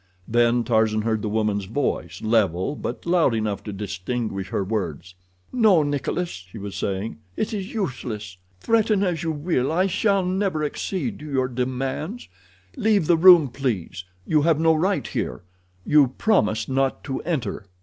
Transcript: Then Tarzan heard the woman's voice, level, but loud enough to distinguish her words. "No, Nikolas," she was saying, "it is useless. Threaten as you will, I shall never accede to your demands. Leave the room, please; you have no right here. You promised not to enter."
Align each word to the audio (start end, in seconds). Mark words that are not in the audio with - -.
Then 0.27 0.63
Tarzan 0.63 1.03
heard 1.03 1.21
the 1.21 1.29
woman's 1.29 1.65
voice, 1.65 2.23
level, 2.23 2.75
but 2.75 3.05
loud 3.05 3.35
enough 3.35 3.63
to 3.65 3.71
distinguish 3.71 4.47
her 4.49 4.63
words. 4.63 5.13
"No, 5.53 5.83
Nikolas," 5.83 6.29
she 6.31 6.57
was 6.57 6.75
saying, 6.75 7.19
"it 7.37 7.53
is 7.53 7.71
useless. 7.75 8.37
Threaten 8.59 9.03
as 9.03 9.21
you 9.21 9.31
will, 9.31 9.71
I 9.71 9.85
shall 9.85 10.25
never 10.25 10.63
accede 10.63 11.19
to 11.19 11.29
your 11.31 11.47
demands. 11.47 12.29
Leave 12.75 13.05
the 13.05 13.15
room, 13.15 13.49
please; 13.49 14.03
you 14.25 14.41
have 14.41 14.59
no 14.59 14.73
right 14.73 15.05
here. 15.05 15.43
You 15.85 16.07
promised 16.17 16.67
not 16.67 17.03
to 17.03 17.21
enter." 17.21 17.67